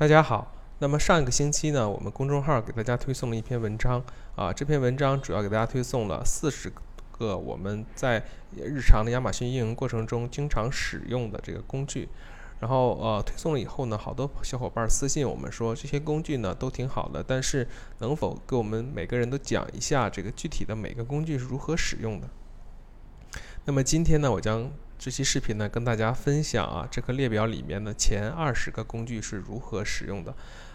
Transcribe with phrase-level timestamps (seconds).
[0.00, 4.02] 大家好，那么上一个星期呢，我们公众号给大家推送了一篇文章
[4.34, 6.72] 啊，这篇文章主要给大家推送了四十
[7.18, 8.24] 个我们在
[8.54, 12.08] 日常的亚马逊运营过程中经常使用的这个工具。
[12.60, 22.26] 然后呃，推送了以后呢，好多小伙伴私信我们说这些工具呢都挺好的，但是能否给我们每个人都讲一下这个具体的每个工具是如何使用的？
[23.66, 24.70] 那么今天呢，我将
[25.00, 30.34] 这期视频呢，跟大家分享啊，这个列表里面的前二十个工具是如何使用的，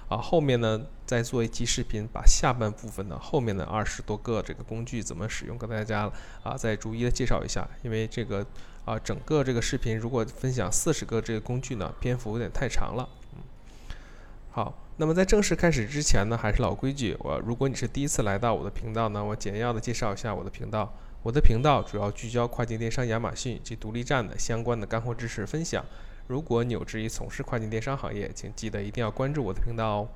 [0.10, 7.68] 啊，后面呢再做一期视频，把下半部分的后面的二十多个这个工具怎么使用，跟大家啊再逐一的介绍一下。
[7.84, 8.44] 因为这个
[8.84, 13.08] 啊，整个这个视频如果分享四十个这个工具呢，篇幅有点太长了。
[13.36, 13.44] 嗯，
[14.50, 20.92] 好，那么在正式开始之前呢，还是老规矩，我如果你是第一次来到我的频道呢，我简要的介绍一下我的频道。
[21.26, 25.84] 我的频道主要聚焦跨境电商亚马逊及独立站的相关的干货知识分享。
[26.28, 30.08] 如果你有志于从事跨境电商行业，请记得一定要关注我的频道哦。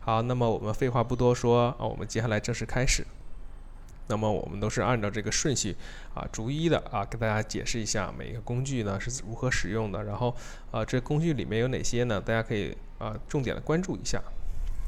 [0.00, 3.06] 好，那么我们废话不多说啊，我们接下来正式开始。
[4.08, 5.74] 那么我们都是按照这个顺序
[6.14, 10.36] 啊，逐一的啊，跟大家解释一下每一个工具呢是如何使用的，然后
[10.70, 12.20] 啊，这工具里面有哪些呢？
[12.20, 14.22] 大家可以啊，重点的关注一下。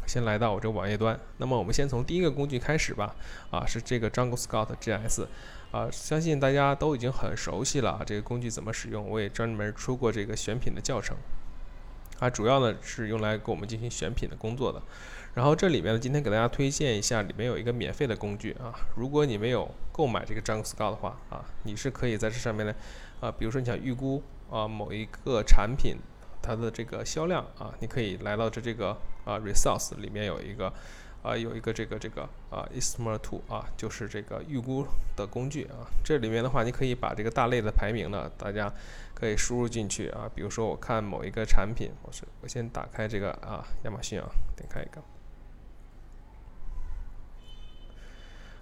[0.06, 3.14] 先来到我这个网页端，那么我们先从第一个工具开始吧。
[3.50, 5.26] 啊，是这个 Jungle Scout GS，
[5.70, 8.02] 啊，相信大家都已经很熟悉了。
[8.06, 9.08] 这个工具怎么使用？
[9.08, 11.16] 我也专门出过这个选品的教程。
[12.20, 14.80] 啊，主要呢是用来给我们进行选品的工作的。
[15.34, 18.72] 然后这里面呢，今天给大家推荐一下，里面有一个免费的工具啊。
[18.94, 22.72] 如果你没有购买这个 Jungle Scout 的话，啊，你是可以在这上面呢，
[23.20, 25.96] 啊，比如说你想预估啊某一个产品
[26.44, 28.94] 它的这个销量啊，你可以来到这这个。
[29.24, 30.70] 啊，resource 里面有一个，
[31.22, 35.88] 啊，有一个这个这个啊 estimate t o 啊，就是这个预估的工具啊。
[36.04, 38.70] 这里面的话，你可以把这个大类的排名呢，大家
[39.14, 40.30] 可以输入进去啊。
[40.34, 45.02] 比如说，我看某一个产品，我是我先打开这个啊，亚马逊啊，点开一个，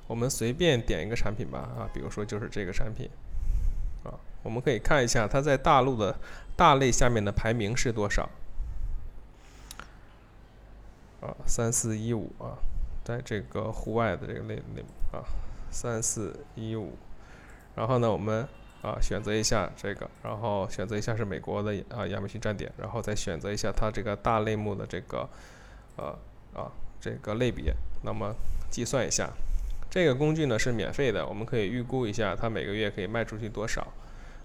[0.07, 3.11] 我们随便点一个产品吧啊，比如说就是这个产品
[4.05, 6.17] 啊，我们可以看一下它在大陆的
[6.57, 8.29] 大类下面的排名是多少。
[11.21, 12.59] 啊，三四一五啊，
[13.05, 14.83] 在这个户外的这个类类
[15.13, 15.23] 啊，
[15.71, 16.95] 三四一五，
[17.77, 18.47] 然后呢，我们
[18.83, 25.29] 啊选择一下这个，然后选择一下是美国的啊亚马逊站点，然后再选择一下它这个大类目的这个
[25.95, 26.19] 呃
[26.55, 28.35] 啊这个类别，那么
[28.69, 29.31] 计算一下，
[29.93, 33.87] 这个工具呢是免费的，我们可以预估一下它每个月可以卖出去多少。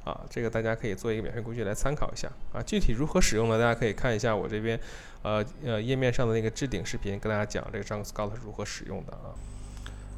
[0.04, 2.62] 啊，这个大家可以做一个免费工具来参考一下啊。
[2.62, 3.58] 具体如何使用呢？
[3.58, 4.78] 大家可以看一下我这边，
[5.22, 9.32] 呃呃页面上的那个置顶视频，跟大家讲这个 Jungle Scout 是如何使用的啊。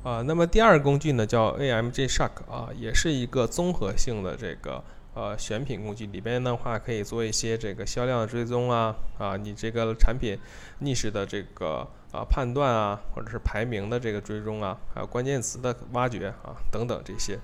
[0.04, 4.84] 啊，那么第二个工具呢叫 AMG Shark 啊，也是一个综合性的这个
[5.20, 10.40] 呃选品工具，里边的话可以做一些这个销量的追踪啊啊，你这个产品
[10.80, 17.38] 逆势的这个啊判断啊，或者是排名的这个追踪啊，还有关键词的挖掘啊等等这些。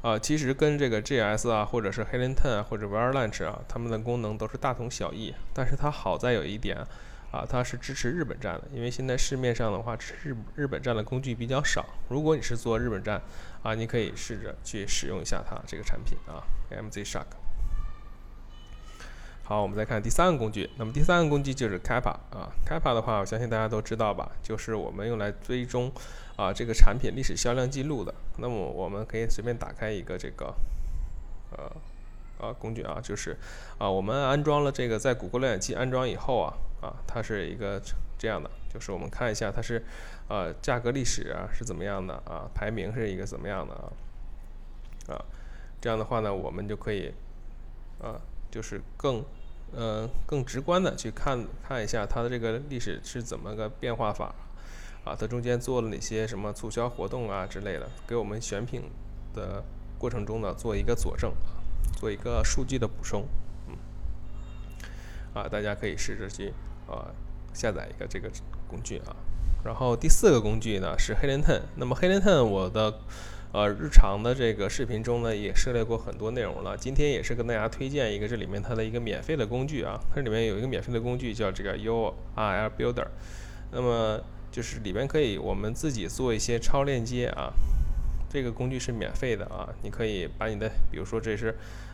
[0.00, 5.34] 啊，其实跟这个 GS 啊，或者是 Helen Ten 啊，或者 Avalanche 啊，它们的功能都是大同小异。
[5.52, 6.78] 但是它好在有一点，
[7.30, 8.68] 啊它是支持日本站的。
[8.72, 11.84] 因为现在市面上的话，日日本站的工具比较少。
[12.08, 13.20] 如果你是做日本站，
[13.62, 17.26] 啊，你可以试着去使用一下它这个产品啊，MZ Shark。
[19.42, 20.70] 好，我们再看第三个工具。
[20.76, 25.90] 那么第三个工具就是 Kappa 啊，Kappa 的话，我相信大家都知道吧，就是我们用来追踪
[26.36, 28.14] 啊这个产品历史销量记录的。
[28.36, 30.54] 那么我们可以随便打开一个这个
[31.50, 31.68] 呃
[32.40, 33.36] 啊工具啊，就是
[33.78, 37.80] 啊我们安装了这个在谷歌浏览器安装以后啊啊它是一个
[38.18, 39.84] 这样的，就是我们看一下它是
[40.28, 43.92] 呃价格历史啊是怎么样的啊，排名是一个怎么样的啊
[45.14, 45.24] 啊
[45.80, 47.12] 这样的话呢，我们就可以
[48.00, 48.20] 啊
[48.50, 49.24] 就是更。
[49.72, 54.34] 呃，更直观的去看看一下它的这个历史是怎么个变化法，
[55.04, 58.82] 啊，它中间做了哪些什么促销活动啊之类的，给我们选品
[59.32, 59.62] 的
[59.96, 61.32] 过程中呢做一个佐证，
[62.00, 63.28] 做一个数据的补充，
[63.68, 63.76] 嗯，
[65.34, 66.52] 啊，大家可以试着去
[66.88, 67.14] 啊
[67.52, 68.28] 下载一个这个
[68.66, 69.14] 工具啊，
[69.62, 72.98] 然后第四个工具呢是黑莲 ten，那么黑莲 ten 我的。
[73.52, 76.76] 呃，日常的这个视频中呢，也涉猎过很多内容了。
[76.76, 83.08] 今天也是跟大家推荐一个这里面它的一个免费的工具啊，它里面有一个免费的工具叫这个 URL Builder，
[83.72, 84.20] 那么
[84.52, 87.52] 就是里边可以我们自己做一些超链接啊。
[88.28, 91.52] 这个工具是免费的啊，你可以把你的，比如说这是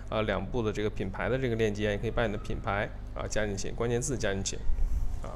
[0.08, 4.56] 啊两步的这个品牌的这个链接，你可以把你的品牌啊加进去，关键字加进去
[5.22, 5.34] 啊。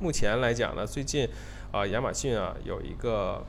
[0.00, 1.28] 目前来讲呢，最近
[1.70, 3.44] 啊亚马逊啊有一个。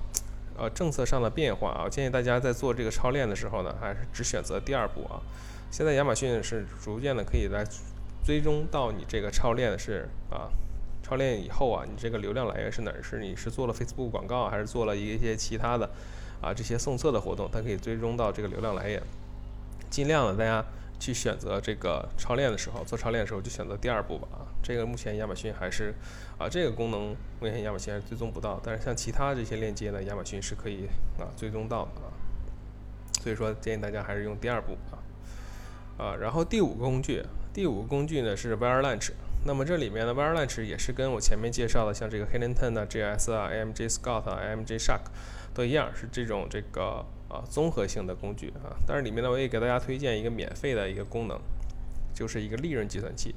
[0.55, 5.19] 呃，政策上的变化啊，我建议大家在做这个超链的时候呢，还是只选择第二步啊。
[5.71, 7.65] 现在亚马逊是逐渐的可以来
[8.23, 10.47] 追踪到你这个超链的是啊，
[11.01, 13.01] 超链以后啊，你这个流量来源是哪儿？
[13.01, 15.89] 是你是做了 Facebook 广告，还是做了一些其他的
[16.39, 17.49] 啊这些送测的活动？
[17.51, 19.01] 它可以追踪到这个流量来源。
[19.93, 20.65] 尽量的大家
[20.99, 24.41] 去选择这个超链的时候，做超链的时候就选择第二步吧啊。
[24.63, 25.93] 这个目前亚马逊还是
[26.39, 30.87] 啊这个功能目前亚马逊还是追踪不到，但是像其他这些链接呢，亚马逊是可以
[31.19, 32.09] 啊追踪到的啊。
[33.21, 34.97] 所以说建议大家还是用第二步啊。
[36.03, 37.21] 啊，然后第五个工具，
[37.53, 39.11] 第五个工具呢是 Wire Launch。
[39.45, 45.01] 那么这里面的 Wire Launch 也是跟我前面介绍的，像这个 Hidden Ten 啊、GS 啊、AMG Scout 啊、AMG Shark
[45.53, 48.77] 都一样，是这种这个啊综合性的工具啊。
[48.85, 51.39] 但是里面呢，我也给大家推荐一个免费的一个功能，
[52.13, 53.33] 就是一个利润计算器，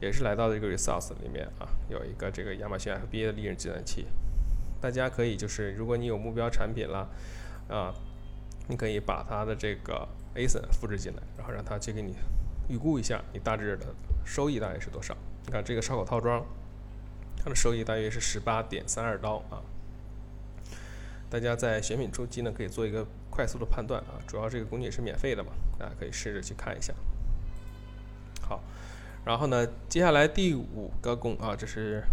[0.00, 4.06] 也是来到这个 Resource 里面啊，有一个这个亚马逊 FBA 的利润计算器。
[4.80, 7.06] 大家可以就是，如果你有目标产品了
[7.68, 7.92] 啊，
[8.66, 12.14] 你可以把它的这个 ASIN 复制进来，然后让它去给你
[12.68, 13.94] 预估一下你大致的
[14.24, 15.14] 收益大概是多少。
[15.44, 16.42] 你看这个烧烤套装，
[17.36, 19.60] 它的收益大约是十八点三二刀啊。
[21.28, 23.06] 大家在选品初期呢，可以做一个
[23.40, 24.20] 快速的判断啊。
[24.26, 26.92] 主要这个工具是免费的嘛，大家可以试着去看一下。
[28.42, 28.62] 好，
[29.24, 32.04] 然后呢，接下来第五个工啊，这是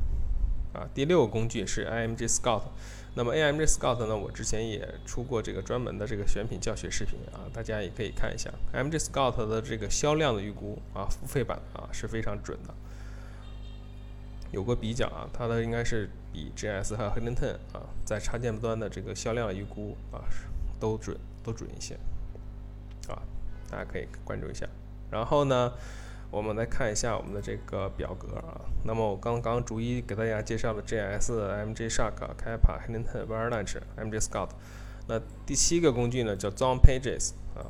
[0.72, 2.62] 啊第六个工具是 IMG Scout。
[3.16, 4.16] 那么 AMG Scout 呢？
[4.16, 12.74] 我之前也出过这个专门的这个选品教学视频啊，大家也可以看一下 AMG Scout 的这个销量的预估啊，付费版啊是非常准的。
[14.52, 20.24] 有过比较啊，它的应该是比 GS 和 Hidden Ten 啊，在插件端的这个销量预估啊
[20.80, 21.96] 都准都准一些
[23.08, 23.22] 啊，
[23.70, 24.68] 大家可以关注一下。
[25.12, 25.74] 然后呢？
[26.30, 28.60] 我们来看一下我们的这个表格啊。
[28.84, 34.50] 那么我刚刚逐一给大家介绍了 G S M J Shark、Kappa、Hinton、Wirelunch、MG Scout。
[35.08, 37.64] 那第七个工具呢叫 Zone Pages 啊。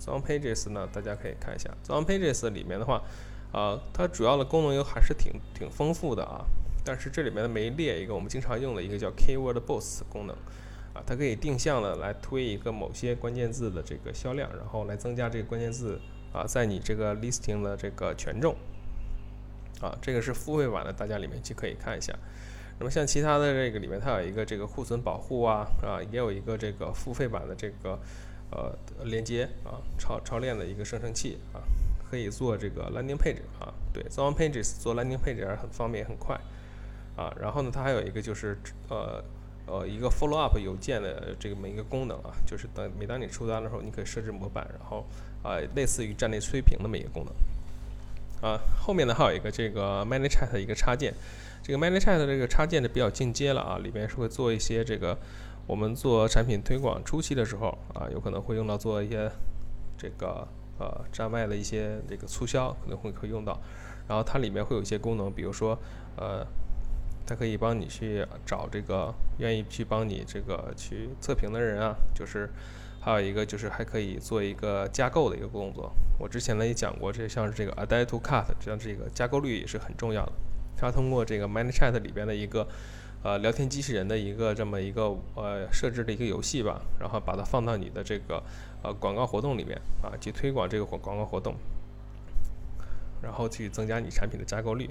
[0.00, 1.70] Zone Pages 呢，大家可以看一下。
[1.86, 3.00] Zone Pages 里面的话，
[3.52, 6.44] 啊，它主要的功能又还是挺挺丰富的啊。
[6.84, 10.36] 但是这里面呢没列一个我们经常用的一个叫 Keyword Boost 功能
[10.94, 16.00] 啊，它可以定向的来推一个某些关键字的这个销量，然后来增加这个关键字。
[16.32, 18.56] 啊，在你这个 listing 的这个权重，
[19.82, 22.10] 啊，这个是付费版的，大家里面去可以看一下。
[22.78, 27.98] 那么像其他的这个里面，它有一个这个库存保护啊，啊，也有一个这个付费版的这个
[28.50, 28.74] 呃
[29.04, 31.60] 连接啊，超超链的一个生成器啊，
[32.10, 36.34] 可以做这个 landing page 啊，对，做完 pages 做 landing page 很方便很快
[37.14, 37.30] 啊。
[37.38, 38.56] 然后呢，它还有一个就是
[38.88, 39.22] 呃。
[39.64, 45.06] 呃，一个 follow up 邮件的这么一个功能啊，就是等每当你出单的时候，你可以设置模板，然后
[45.42, 47.32] 啊，类似于站内催评那么一个功能。
[48.50, 51.14] 啊，后面呢还有一个这个 ManyChat 的一个插件，
[51.62, 55.16] 这个 ManyChat 这个插件呢比较进阶了啊，里面是会做一些这个
[55.66, 59.30] 我们做产品推广初期的时候啊，有可能会用到做一些
[59.96, 60.44] 这个
[60.80, 63.56] 呃站外的一些这个促销可能会会用到，
[64.08, 65.78] 然后它里面会有一些功能，比如说
[66.16, 66.44] 呃。
[67.24, 72.50] 它可以帮你去找这个愿意去帮你这个去测评的人啊，就是
[73.00, 75.92] 还有一个就是还可以做一个加购的一个工作。
[76.18, 80.32] 我之前呢也讲过，这像是这个 add to cart，像这个加购率也是很重要的。
[80.76, 82.66] 它通过这个 ManyChat 里边的一个
[83.22, 88.42] 呃聊天机器人的一个这么一个呃设置的一个游戏吧，然后把它放到你的这个
[88.82, 91.54] 呃广告活动里面啊，去推广这个广广告活动，
[93.22, 94.90] 然后去增加你产品的加购率。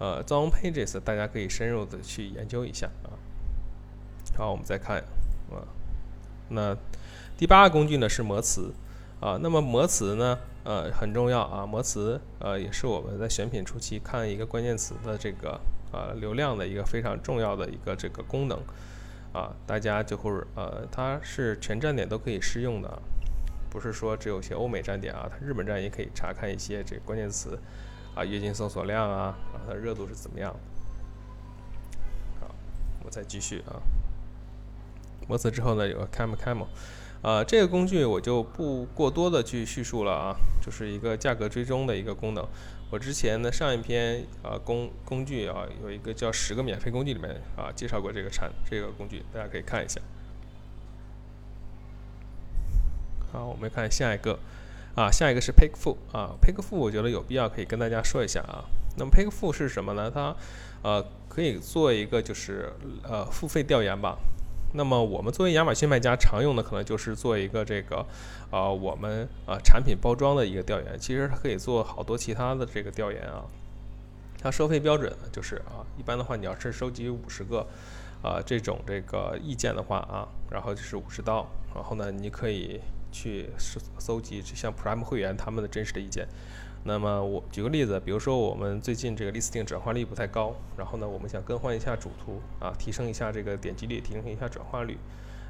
[0.00, 3.12] 呃，Zone Pages 大家可以深入的去研究一下啊。
[4.34, 4.96] 好，我们再看
[5.50, 5.60] 啊，
[6.48, 6.74] 那
[7.36, 8.72] 第八个工具呢是模词
[9.20, 9.38] 啊。
[9.42, 11.66] 那么模词呢，呃，很重要啊。
[11.66, 15.60] 模词呃也是我们在选品初期看一个关键词的这个
[15.92, 18.58] 呃流量的一个非常重要的一个这个功能
[19.34, 19.54] 啊。
[19.66, 23.02] 大家就会呃，它是全站点都可以适用的，
[23.68, 27.58] 不是说只有些欧美站点啊，它日本站也可以查看一些这个关键词。
[28.14, 30.54] 啊，月经搜索量啊，然后它热度是怎么样？
[32.40, 32.54] 好，
[33.04, 33.80] 我再继续啊。
[35.28, 36.66] 模词之后呢，有个 Cam Cam，
[37.22, 42.46] 呃，这个工具我就不过多的去叙述了啊，就是一个价格追踪的一个功能。
[42.90, 50.00] 我之前的上一篇啊工工具啊，有一个叫十个免费工具里面啊介绍过这个产这个工具，大家可以看一下。
[53.32, 54.38] 好，我们看下一个。
[54.96, 58.64] 啊，下一个是 Pick Full 啊，Pick Full 我觉得有必要可以跟大家说一下啊。
[58.98, 60.10] 那么 Pick Full 是什么呢？
[60.10, 60.34] 它
[60.82, 62.72] 呃可以做一个就是
[63.04, 64.18] 呃付费调研吧。
[64.74, 68.04] 那么我们作为亚马逊卖家常用的可能就是做一个这个
[68.50, 70.98] 呃我们呃产品包装的一个调研。
[70.98, 73.44] 其实它可以做好多其他的这个调研啊。
[74.42, 77.66] 它收费标准呢就是啊，一般的话你要是收集五十个
[78.22, 82.80] 啊这种这个意见的话啊，然后就是五十刀，然后呢你可以。
[83.10, 86.26] 去搜搜集像 Prime 会员他们的真实的意见，
[86.84, 94.96] 那么我举个例子，比如说我们最近这个 listing 转化率不太高，然后呢，我们想更换一下主图啊，提升一下这个点击率，提升一下转化率。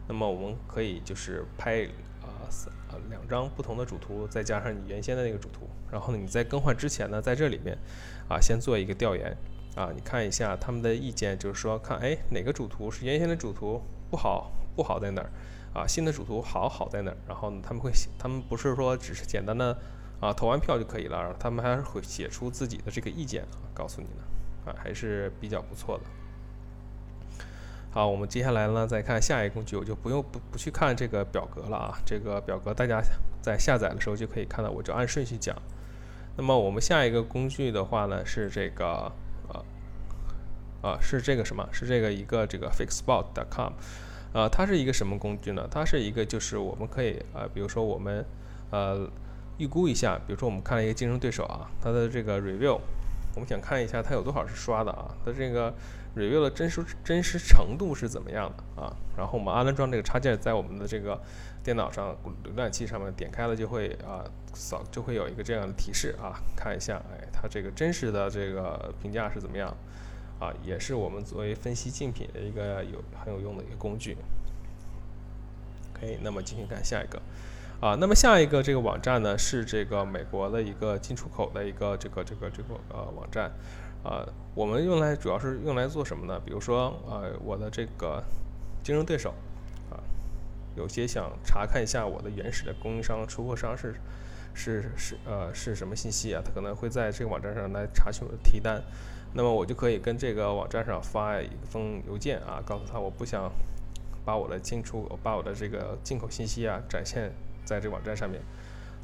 [0.08, 1.84] 那么我们可以就是拍
[2.20, 7.78] 啊三啊两张不同的主图，再加上你原先的那个主图，然后呢你在更换之前呢，在这里面
[8.28, 9.36] 啊先做一个调研
[9.76, 15.30] 啊，你看一下他们的意见，就是说看哎哪个主图是原先的主图不好不好在哪儿
[15.74, 19.76] 啊，新的主图好好在哪儿，然后呢他们会写，他们不是说只是简单的。
[20.20, 21.34] 啊，投完票就可以了。
[21.40, 26.04] 他们还是会写出自己的这个意见啊，告诉你的啊，还是比较不错的。
[27.90, 31.98] 好，我们接下来呢，再看下一个工具，我就不用不不去看这个表格了啊。
[32.04, 33.00] 这个表格大家
[33.40, 35.56] 在下载的时候就可以看到，我就按顺序讲。
[36.36, 39.10] 那么我们下一个工具的话呢，是这个
[39.48, 39.64] 呃
[40.82, 41.66] 啊，是这个什么？
[41.72, 43.72] 是这个一个这个 Fixspot.com
[44.32, 45.66] 啊，它是一个什么工具呢？
[45.70, 48.24] 它是一个就是我们可以啊，比如说我们
[48.70, 49.08] 呃。
[49.58, 52.80] 预估一下，比如说我们看了一个竞争对手啊，它的这个 review，
[53.34, 55.70] 我们想看一下它有多少是刷的啊，它这个
[56.16, 58.96] review 的真实真实程度是怎么样的啊？
[59.18, 61.20] 然后我们安装这个插件在我们的这个
[61.62, 69.76] 电脑上浏览器上面点开了就会啊扫就会有一个这样的提示啊，看一下哎它这个真实的这个评价是怎么样
[70.40, 70.52] 啊？
[70.64, 74.16] 也是我们作为分析竞品的一个有很有用的一个工具。
[75.92, 77.20] 可以，那么继续看下一个。
[77.80, 83.50] 啊，那么下一个这个网站呢，是这个美国的一个进出口的一个这个这个这个呃网站，
[84.02, 86.38] 啊，我们用来主要是用来做什么呢？
[86.44, 88.22] 比如说，呃，我的这个
[88.82, 89.30] 竞争对手，
[89.90, 89.96] 啊，
[90.76, 93.94] 有些想查看一下我的原始的供应商、出货商是
[94.52, 96.42] 是是呃是什么信息啊？
[96.44, 98.82] 他可能会在这个网站上来查询我的提单，
[99.32, 103.50] 那么我就可以跟这个网站上发一封邮件啊，告诉他我不想
[104.24, 107.32] 把我的进出把我的这个进口信息啊展现。
[107.62, 108.42] 在这个网站上面，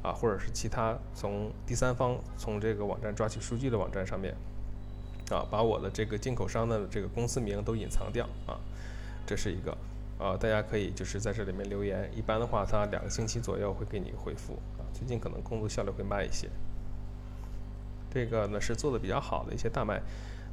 [0.02, 4.35] 啊，或者是其他从第三方从这个网站抓取数据的网站上面，
[5.30, 8.59] 啊，把我的这个进口商的这个公司名都隐藏掉啊，
[9.25, 9.71] 这是一个
[10.18, 16.49] 啊，大家可以就是在这里面留言，一般的话，它两个星期左右会给你回复啊，最近可能工作效率会慢一些。
[18.16, 20.00] 这个呢是做的比较好的一些大卖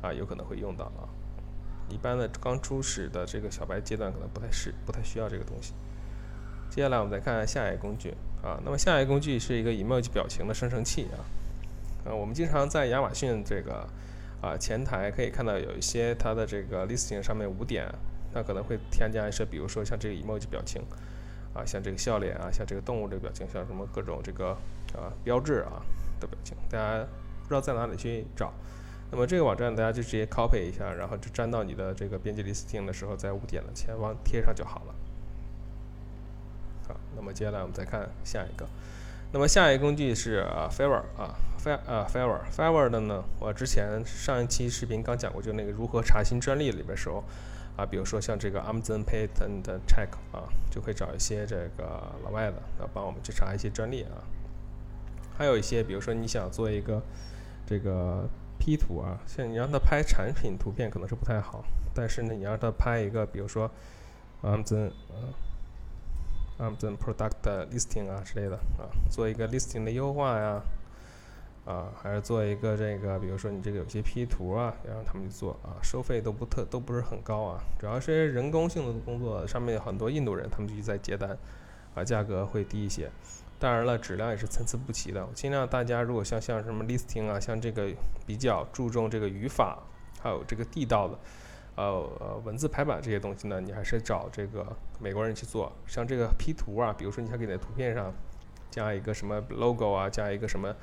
[0.02, 1.08] 啊，有可能会用到啊，
[1.88, 5.74] 一般的刚初始的这个小白阶段可能不太适，不太需要这个东西。
[6.70, 11.24] 接下来我们再看下一个工具啊，那么下一个工具是一个 emoji 表情的生成器啊，
[12.10, 13.88] 啊，我们经常在亚马逊这个
[14.42, 17.88] 啊前台可以看到有一些它的这个 listing 上面五点，
[18.34, 20.82] 它可能会添加一些，比如说像这个 emoji 表情
[21.54, 24.50] 啊，像这个笑脸啊，像这个动物这个表情，像什么各种这个
[24.98, 25.80] 啊标志啊
[26.20, 27.08] 的表情，大家
[27.44, 28.52] 不知道在哪里去找，
[29.12, 34.96] 那么这个网站大家就直接 copy 一下，然后就粘到你的这个编辑 listing 的时候，在五点的前方贴上就好了。
[36.88, 38.68] 好，那么接下来我们再看下一个。
[39.32, 42.78] 那么下一个工具是啊 f a v o r 啊，Fav 啊 f a v o r f a v
[42.78, 47.24] o r 的呢，我之前上一期视频刚讲过，就那个如何查询专利里边时候
[47.76, 54.22] 啊，比如说像这个 Amazon Patent Check 啊，就会找一些这个老外的啊，帮我们去查一些专利啊。
[55.38, 57.02] 还有一些，比如说你想做一个
[57.66, 58.28] 这个
[58.60, 61.64] P 图啊，像你让他拍产品图片可能是不太好，
[61.94, 63.70] 但是呢，你让他拍一个，比如说
[64.42, 65.34] Amazon 啊。
[66.60, 70.62] Amazon Product Listing 啊之类的啊，做一个 Listing 的优化呀，
[71.66, 81.36] 啊，还是做一个这个，比如说你这个有些 P 图啊，要让他们去做啊，收费都不特都不是很高啊，主要是人工性的工作，上面有很多印度人，他们就在接单，
[81.96, 83.10] 啊，价格会低一些，
[83.60, 85.28] 当然了，质量也是参差不齐的。
[85.34, 87.92] 尽量大家如果像像什么 Listing 啊，像这个
[88.26, 89.84] 比较注重这个语法，
[90.22, 91.18] 还有这个地道的。
[91.76, 95.72] 呃，文字排版这些东西呢，你还是找这个美国人去做。
[95.88, 98.14] 像这个 P 图啊，比如说你想给你的图片上
[98.70, 100.76] 加一个什么 logo 啊，加一个什么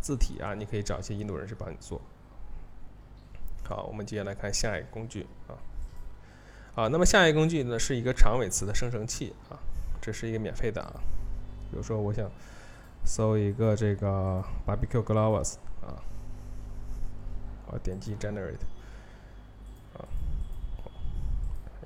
[0.00, 2.00] 字体啊，你可以找一些印度人去帮你做。
[3.68, 5.58] 好，我们接下来看下一个工具啊。
[6.76, 9.58] 啊，那么下一个工具呢是一个长尾词的生成器啊，
[10.06, 11.00] 这是一个免费的啊。
[11.68, 12.30] 比如说我想
[13.04, 15.98] 搜一个这个 barbecue gloves 啊，
[17.66, 18.62] 我点击 generate
[19.94, 20.06] 啊。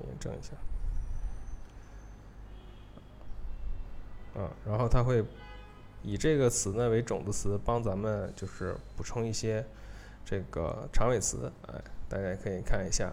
[0.07, 0.53] 验证一下，
[4.41, 5.23] 啊，然后它会
[6.01, 9.63] 以这个词呢为种子词，帮咱们就是补充一些
[10.25, 11.75] 这个长尾词，哎，
[12.09, 13.11] 大家可以看一下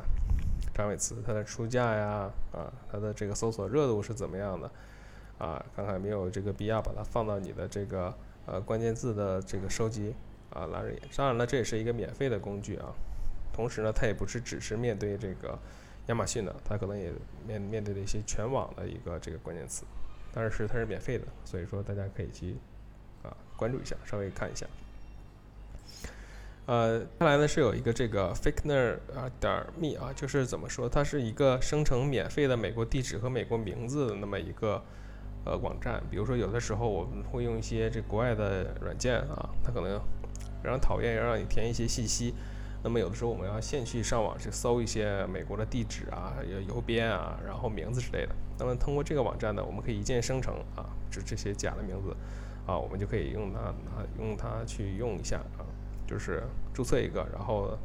[0.74, 4.70] 长尾词它的出价呀，啊，它的这个搜索热度是怎么样的，
[5.38, 8.14] 啊，看看没有这个必要把它放到你的这个
[8.46, 10.14] 呃关键字的这个收集
[10.50, 11.00] 啊栏里。
[11.16, 12.92] 当然了，这也是一个免费的工具啊，
[13.52, 15.58] 同时呢，它也不是只是面对这个。
[16.08, 17.12] 亚马逊的，它可能也
[17.46, 19.84] 面面对的一些全网的一个这个关键词，
[20.32, 22.56] 但是它是免费的，所以说大家可以去
[23.22, 24.66] 啊关注一下，稍微看一下。
[26.64, 34.82] 呃，接下来呢是有一个这个 fakener 啊点 me 啊，就是怎么说，它是一个生成免费的美国地址和美国名字的那么一个
[35.48, 36.02] 呃网站。
[36.10, 39.98] 比如说有的时候我们会用一些这国外的软件啊，它可能
[40.62, 42.34] 非常讨厌要让你填一些信息。
[42.84, 46.36] 那么有的时候我们要先去上网去搜一些美国的地址啊、
[46.68, 48.34] 邮编啊，然后名字之类的。
[48.58, 52.14] 那么通过这个网站呢，我们可以一键生成啊，这这些假的名字
[52.66, 55.66] 啊，我们就可以用它啊，用它去用一下啊。
[56.06, 57.76] 就是注册一个，然后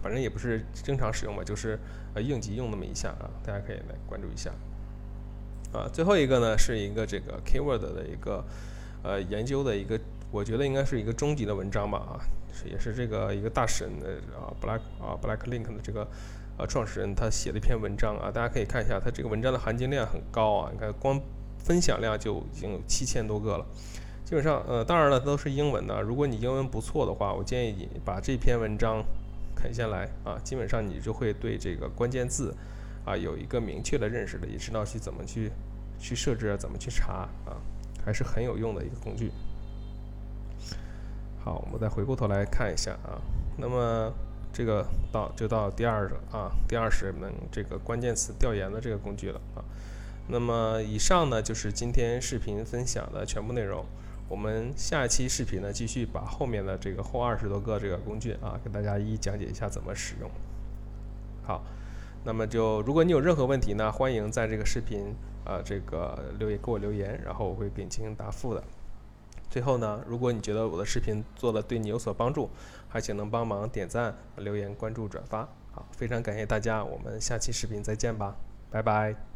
[0.00, 1.76] 反正也不是经常使用嘛，就是
[2.14, 4.52] 呃应急用那么一下啊，大家可以来关注一下。
[5.72, 8.44] 啊，最后一个呢是一个这个 keyword 的一个
[9.02, 9.98] 呃研究的一个，
[10.30, 12.20] 我觉得应该是一个终极的文章吧啊，
[12.52, 16.06] 是也是这个一个大神的啊 Black 啊 Black Link 的这个
[16.58, 21.20] 呃创始人他写的一篇文章啊，大家可以看一下，他这个文章的含金量很高啊，你看光
[21.58, 23.66] 分享量就已经有七千多个了。
[24.24, 26.00] 基本上，呃，当然了，都是英文的。
[26.00, 29.04] 如果你英文不错的话，我建议你把这篇文章
[29.54, 30.40] 啃下来啊。
[30.42, 32.54] 基本上你就会对这个关键字
[33.04, 35.50] 啊有一个明确的认识的，也知道去怎么去
[35.98, 37.56] 去设置啊，怎么去查啊，
[38.04, 39.30] 还是很有用的一个工具。
[41.44, 43.20] 好，我们再回过头来看一下啊。
[43.56, 44.12] 那么
[44.52, 49.64] 这个到就到第二个啊，第二十门这个关键词调研的这个工具了啊。
[50.28, 53.84] 那么以上呢就是今天视频分享的全部内容。
[54.28, 60.30] 我们下一期视频呢，继续把后面的这个后二十多个这个工具啊，给大家一一讲解一下怎么使用。
[61.42, 61.62] 好，
[62.24, 65.14] 那么就如果你有任何问题呢，欢迎在这个视频
[65.44, 68.62] 呃这个留言给我留言，然后我会给你进行答复的。
[69.50, 72.48] 最后呢，如果你觉得我的视频做的对你有所帮助，
[72.88, 75.48] 还请能帮忙点赞、留言、关注、转发。
[75.72, 78.36] 好，非常感谢大家，我们下期视频再见吧，
[78.70, 79.31] 拜拜。